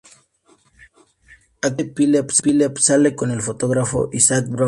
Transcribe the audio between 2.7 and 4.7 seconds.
sale con el fotógrafo Isaac Brown.